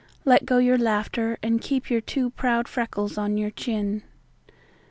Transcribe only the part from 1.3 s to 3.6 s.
and keep your two proud freckles on your